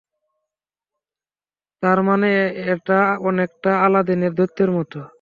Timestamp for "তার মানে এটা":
1.83-2.99